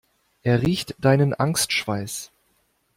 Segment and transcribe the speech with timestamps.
[0.41, 2.31] Er riecht deinen Angstschweiß.